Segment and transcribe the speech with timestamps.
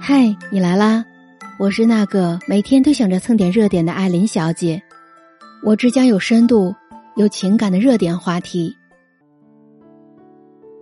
[0.00, 1.04] 嗨，你来啦！
[1.58, 4.82] 我是那个每天都想着蹭点热点的艾琳小姐。
[5.64, 6.74] 我只讲有深度、
[7.16, 8.74] 有情感的热点话题。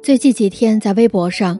[0.02, 1.58] 最近几天在微博上，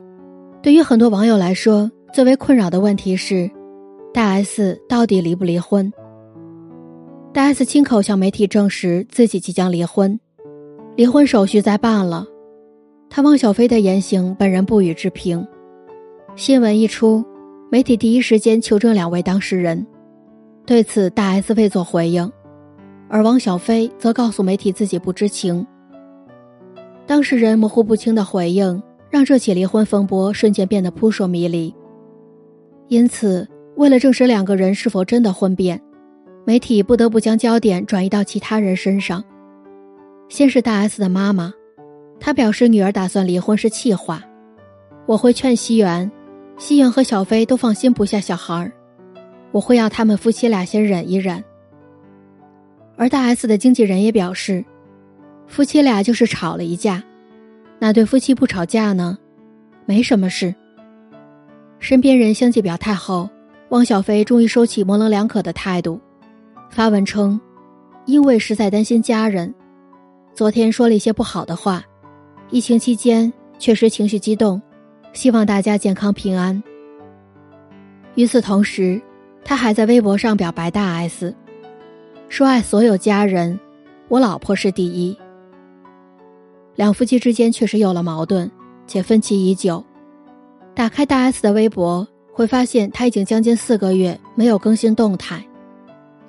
[0.63, 3.51] 对于很多网友来说，最为困扰的问题是：
[4.13, 5.93] 大 S 到底离不离婚？
[7.33, 10.19] 大 S 亲口向媒体证实自己即将离婚，
[10.97, 12.27] 离婚手续在办了。
[13.09, 15.47] 他汪小菲的言行，本人不予置评。
[16.37, 17.25] 新闻一出，
[17.73, 19.87] 媒体第一时间求证两位当事人。
[20.67, 22.29] 对此，大 S 未作回应，
[23.09, 25.65] 而汪小菲则告诉媒体自己不知情。
[27.07, 31.73] 当事人模糊不清的回应，让这起离婚风波瞬间变得扑朔迷离。
[32.89, 33.47] 因此，
[33.77, 35.81] 为了证实两个人是否真的婚变，
[36.45, 39.23] 媒体不得不将焦点转移到其他人身上。
[40.29, 41.53] 先是大 S 的妈妈，
[42.19, 44.25] 她表示女儿打算离婚是气话。
[45.07, 46.11] 我会劝西元。
[46.61, 48.71] 西元和小飞都放心不下小孩儿，
[49.51, 51.43] 我会要他们夫妻俩先忍一忍。
[52.97, 54.63] 而大 S 的经纪人也表示，
[55.47, 57.03] 夫妻俩就是吵了一架，
[57.79, 59.17] 哪对夫妻不吵架呢？
[59.87, 60.55] 没什么事。
[61.79, 63.31] 身边人相继表态后，
[63.71, 65.99] 汪小菲终于收起模棱两可的态度，
[66.69, 67.41] 发文称，
[68.05, 69.55] 因为实在担心家人，
[70.35, 71.83] 昨天说了一些不好的话，
[72.51, 74.61] 疫情期间确实情绪激动。
[75.13, 76.63] 希望大家健康平安。
[78.15, 79.01] 与此同时，
[79.45, 81.35] 他还在微博上表白大 S，
[82.29, 83.59] 说爱所有家人，
[84.09, 85.17] 我老婆是第一。
[86.77, 88.51] 两夫妻之间确实有了矛盾，
[88.87, 89.85] 且分歧已久。
[90.75, 95.45] 打开大 S 的微博，会发现他已经将近四个月没有更新动态，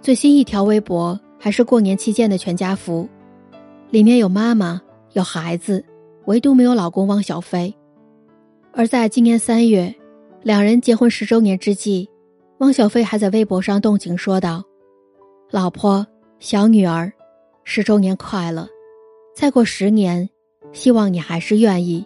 [0.01, 3.07] 最新一条微博还是过年期间的全家福，
[3.91, 4.81] 里面有妈妈
[5.13, 5.85] 有孩子，
[6.25, 7.73] 唯独没有老公汪小菲。
[8.73, 9.93] 而在今年三月，
[10.43, 12.09] 两人结婚十周年之际，
[12.59, 14.63] 汪小菲还在微博上动情说道
[15.51, 16.07] ：“老婆，
[16.39, 17.11] 小女儿，
[17.65, 18.65] 十周年快乐！
[19.35, 20.29] 再过十年，
[20.71, 22.05] 希望你还是愿意。”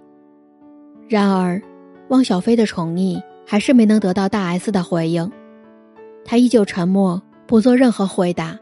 [1.08, 1.62] 然而，
[2.10, 5.32] 汪小菲的宠溺还是没能得到大 S 的回应，
[6.26, 8.58] 他依旧沉默，不做任何回答。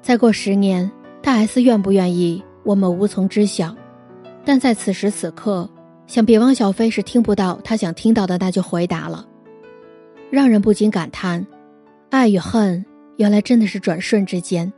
[0.00, 0.90] 再过十年，
[1.22, 3.76] 大 S 愿不愿意，我们无从知晓。
[4.42, 5.68] 但在此时此刻。
[6.06, 9.26] 想必汪小菲是听不到他想听到的那句回答了，
[10.30, 11.44] 让人不禁感叹：
[12.10, 12.84] 爱与恨
[13.16, 14.70] 原来真的是转瞬之间。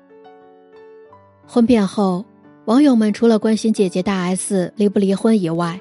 [1.46, 2.24] 婚变后，
[2.66, 5.80] 网友们除了关心姐姐大 S 离不离婚以外，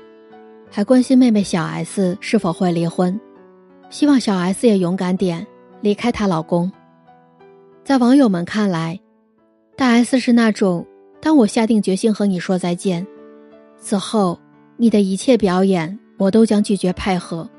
[0.69, 3.19] 还关心妹妹小 S 是否会离婚，
[3.89, 5.45] 希望小 S 也勇敢点
[5.81, 6.71] 离开她老公。
[7.83, 8.99] 在网友们看来，
[9.75, 10.85] 大 S 是那种
[11.21, 13.05] 当我下定决心和你说再见，
[13.77, 14.39] 此后。
[14.77, 17.49] 你的一切表演，我都将拒绝配合。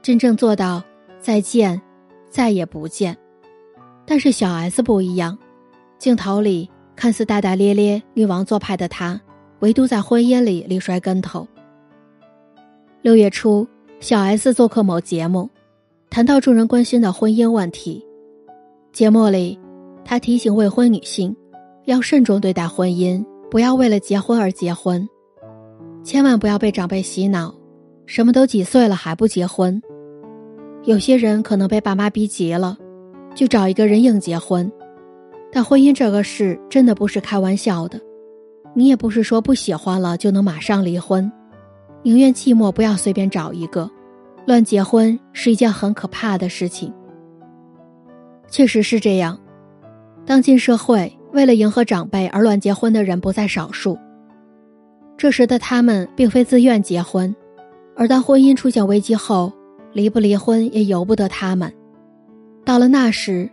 [0.00, 0.82] 真正做到
[1.20, 1.80] 再见，
[2.28, 3.16] 再也不见。
[4.06, 5.36] 但是小 S 不一样，
[5.98, 9.20] 镜头里看似大大咧咧、女王做派的她，
[9.58, 11.46] 唯独在婚姻里力摔跟头。
[13.02, 13.66] 六月初，
[13.98, 15.50] 小 S 做客某节目，
[16.10, 18.04] 谈到众人关心的婚姻问题。
[18.92, 19.58] 节目里，
[20.04, 21.34] 她提醒未婚女性
[21.84, 25.08] 要慎重对待婚姻，不要为了结婚而结婚。
[26.02, 27.54] 千万不要被长辈洗脑，
[28.06, 29.80] 什么都几岁了还不结婚。
[30.84, 32.76] 有些人可能被爸妈逼急了，
[33.34, 34.70] 就找一个人硬结婚。
[35.52, 38.00] 但婚姻这个事真的不是开玩笑的，
[38.72, 41.30] 你也不是说不喜欢了就能马上离婚。
[42.02, 43.90] 宁愿寂寞，不要随便找一个。
[44.46, 46.92] 乱结婚是一件很可怕的事情。
[48.48, 49.38] 确实是这样，
[50.24, 53.98] 当今社会为了迎合长辈而乱结婚的人不在少数。
[55.20, 57.36] 这时的他们并非自愿结婚，
[57.94, 59.52] 而当婚姻出现危机后，
[59.92, 61.70] 离不离婚也由不得他们。
[62.64, 63.46] 到了那时，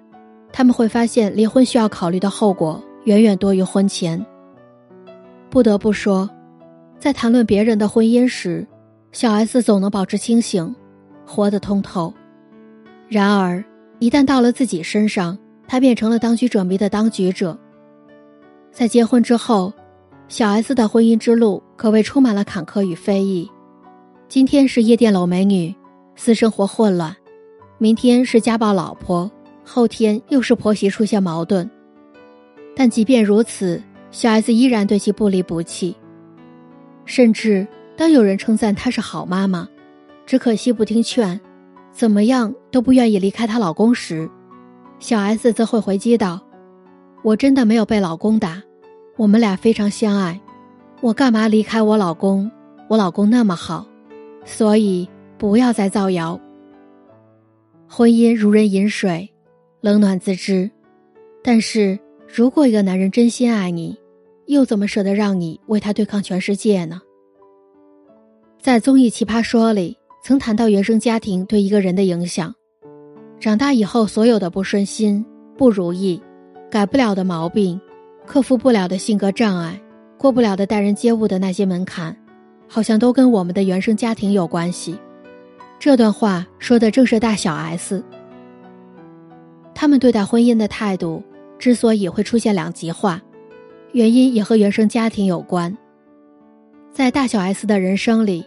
[0.53, 4.25] 他们会发现离婚需要考虑的后果远远多于婚前。
[5.49, 6.29] 不得不说，
[6.99, 8.65] 在谈论别人的婚姻时，
[9.11, 10.73] 小 S 总能保持清醒，
[11.25, 12.13] 活得通透。
[13.09, 13.61] 然而，
[13.99, 15.37] 一旦到了自己身上，
[15.67, 17.59] 他变成了当局者迷的当局者。
[18.71, 19.73] 在结婚之后。
[20.29, 23.49] 小 S 的婚姻之路可谓充满了坎坷与非议，
[24.27, 25.73] 今天是夜店搂美女，
[26.17, 27.13] 私生活混乱；
[27.77, 29.31] 明天是家暴老婆，
[29.63, 31.69] 后天又是婆媳出现矛盾。
[32.75, 33.81] 但即便如此，
[34.11, 35.95] 小 S 依然对其不离不弃。
[37.05, 37.65] 甚至
[37.95, 39.65] 当有人称赞她是好妈妈，
[40.25, 41.39] 只可惜不听劝，
[41.93, 44.29] 怎么样都不愿意离开她老公时，
[44.99, 46.41] 小 S 则会回击道
[47.23, 48.61] ：“我真的没有被老公打。”
[49.17, 50.39] 我们俩非常相爱，
[51.01, 52.49] 我干嘛离开我老公？
[52.87, 53.85] 我老公那么好，
[54.45, 55.09] 所以
[55.39, 56.39] 不要再造谣。
[57.87, 59.27] 婚姻如人饮水，
[59.81, 60.69] 冷暖自知。
[61.43, 61.97] 但是
[62.27, 63.97] 如果一个男人真心爱你，
[64.45, 67.01] 又怎么舍得让你为他对抗全世界呢？
[68.61, 72.53] 在综艺《奇葩说》里，曾谈到原生家庭对一个人的影响。
[73.39, 75.25] 长大以后，所有的不顺心、
[75.57, 76.21] 不如意、
[76.69, 77.79] 改不了的毛病、
[78.27, 79.81] 克服不了的性格障碍、
[80.17, 82.15] 过不了的待人接物的那些门槛，
[82.67, 84.99] 好像都跟我们的原生家庭有关系。
[85.79, 88.03] 这段话说的正是大小 S。
[89.73, 91.23] 他们对待婚姻的态度
[91.57, 93.21] 之所以会出现两极化，
[93.93, 95.75] 原因也和原生家庭有关。
[96.91, 98.45] 在大小 S 的人生里，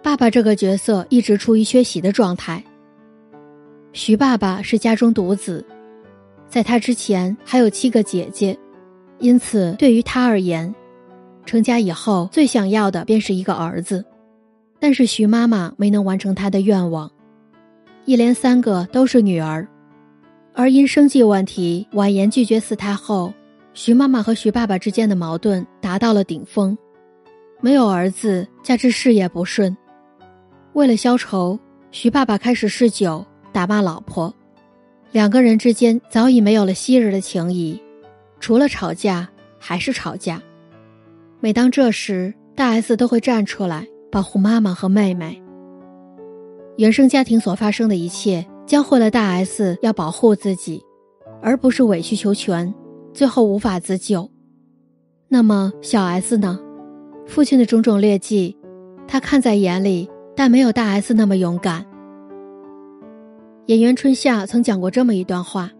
[0.00, 2.62] 爸爸这个角色一直处于缺席的状态。
[3.92, 5.64] 徐爸爸是家中独子，
[6.48, 8.56] 在他之前还有七个姐姐，
[9.18, 10.74] 因此对于他而言，
[11.44, 14.04] 成家以后最想要的便是一个儿子。
[14.80, 17.10] 但是徐妈妈没能完成她的愿望，
[18.04, 19.66] 一连三个都是女儿，
[20.54, 23.32] 而因生计问题婉言拒绝四胎后，
[23.74, 26.78] 徐妈妈和徐爸爸之间的矛盾达到了顶峰。
[27.60, 29.76] 没有儿子，加之事业不顺，
[30.74, 31.58] 为了消愁，
[31.90, 34.32] 徐爸爸开始嗜酒，打骂老婆，
[35.10, 37.82] 两个人之间早已没有了昔日的情谊，
[38.40, 40.42] 除了吵架还是吵架。
[41.40, 43.86] 每当这时，大 S 都会站出来。
[44.10, 45.42] 保护妈妈和妹妹。
[46.78, 50.82] 原生家庭所发生的一切，教会了大 S 要保护自己，
[51.42, 52.72] 而不是委曲求全，
[53.12, 54.30] 最后无法自救。
[55.28, 56.58] 那么小 S 呢？
[57.26, 58.56] 父亲的种种劣迹，
[59.06, 61.84] 他看在眼里，但没有大 S 那么勇敢。
[63.66, 65.70] 演员春夏曾讲过这么一段话：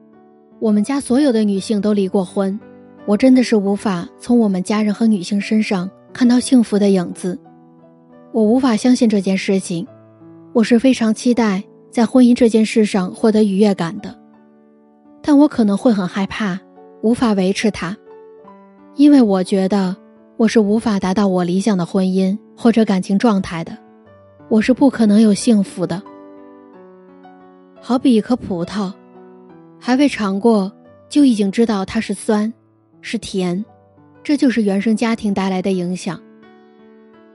[0.60, 2.58] 我们家所有的女性都离过婚，
[3.06, 7.38] 我真的是无法从我们家人和女性身上看到幸福的影子。
[8.32, 9.86] 我无法相信这件事情，
[10.52, 14.18] 我是非常期待在婚姻这件事上获得愉悦感的，
[15.22, 16.58] 但我可能会很害怕，
[17.02, 17.96] 无法维持它，
[18.96, 19.96] 因为我觉得
[20.36, 23.78] 我是无法达到我理想的婚姻或者感情状态的，
[24.48, 26.02] 我是不可能有幸福的。
[27.80, 28.92] 好比一颗葡萄，
[29.80, 30.70] 还未尝过
[31.08, 32.52] 就已经知道它是酸，
[33.00, 33.64] 是甜，
[34.22, 36.20] 这就是原生家庭带来的影响。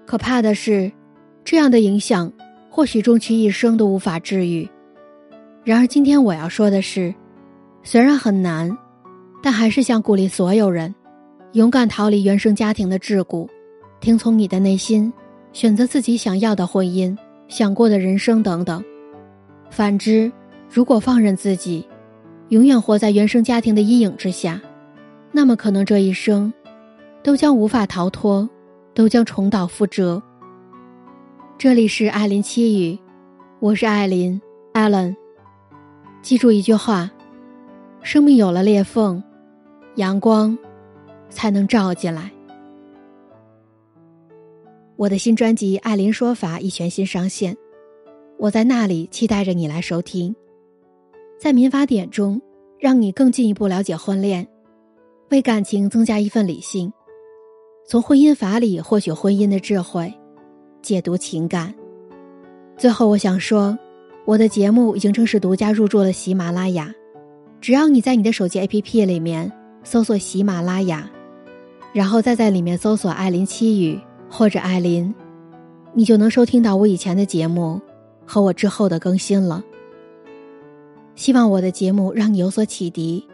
[0.05, 0.91] 可怕的是，
[1.43, 2.31] 这样的影响
[2.69, 4.69] 或许终其一生都无法治愈。
[5.63, 7.13] 然而，今天我要说的是，
[7.83, 8.77] 虽然很难，
[9.41, 10.93] 但还是想鼓励所有人，
[11.53, 13.47] 勇敢逃离原生家庭的桎梏，
[14.01, 15.11] 听从你的内心，
[15.53, 17.17] 选择自己想要的婚姻、
[17.47, 18.83] 想过的人生等等。
[19.69, 20.29] 反之，
[20.69, 21.87] 如果放任自己，
[22.49, 24.61] 永远活在原生家庭的阴影之下，
[25.31, 26.53] 那么可能这一生，
[27.23, 28.49] 都将无法逃脱。
[28.95, 30.21] 都将重蹈覆辙。
[31.57, 32.99] 这里是艾琳七语，
[33.59, 34.39] 我是艾琳
[34.73, 35.17] a l n。
[36.21, 37.09] 记住一句话：
[38.03, 39.23] 生命有了裂缝，
[39.95, 40.55] 阳光
[41.31, 42.31] 才能照进来。
[44.95, 47.57] 我的新专辑《艾琳说法》已全新上线，
[48.37, 50.35] 我在那里期待着你来收听。
[51.39, 52.41] 在民法典中，
[52.79, 54.47] 让你更进一步了解婚恋，
[55.29, 56.91] 为感情增加一份理性。
[57.85, 60.13] 从婚姻法里获取婚姻的智慧，
[60.81, 61.73] 解读情感。
[62.77, 63.77] 最后，我想说，
[64.25, 66.93] 我的节目已经正式独家入驻了喜马拉雅。
[67.59, 69.51] 只要你在你的手机 APP 里面
[69.83, 71.09] 搜索喜马拉雅，
[71.93, 75.13] 然后再在里面搜索“艾琳七语”或者“艾琳”，
[75.93, 77.79] 你就能收听到我以前的节目
[78.25, 79.63] 和我之后的更新了。
[81.15, 83.27] 希望我的节目让你有所启迪，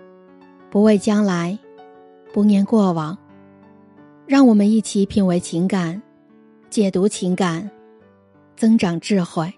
[0.69, 1.57] 不畏将来，
[2.33, 3.17] 不念过往。
[4.27, 6.01] 让我们一起品味情感，
[6.69, 7.69] 解读情感，
[8.55, 9.51] 增长智慧。